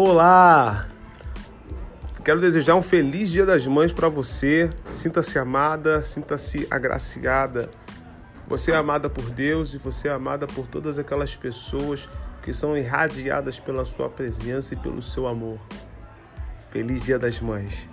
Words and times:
Olá! 0.00 0.86
Quero 2.24 2.40
desejar 2.40 2.76
um 2.76 2.82
feliz 2.82 3.30
Dia 3.30 3.44
das 3.44 3.66
Mães 3.66 3.92
para 3.92 4.08
você. 4.08 4.70
Sinta-se 4.92 5.40
amada, 5.40 6.02
sinta-se 6.02 6.68
agraciada. 6.70 7.68
Você 8.46 8.70
é 8.70 8.76
amada 8.76 9.10
por 9.10 9.28
Deus 9.28 9.74
e 9.74 9.78
você 9.78 10.06
é 10.06 10.12
amada 10.12 10.46
por 10.46 10.68
todas 10.68 11.00
aquelas 11.00 11.34
pessoas 11.34 12.08
que 12.44 12.54
são 12.54 12.76
irradiadas 12.76 13.58
pela 13.58 13.84
sua 13.84 14.08
presença 14.08 14.72
e 14.74 14.76
pelo 14.76 15.02
seu 15.02 15.26
amor. 15.26 15.58
Feliz 16.68 17.02
Dia 17.02 17.18
das 17.18 17.40
Mães. 17.40 17.88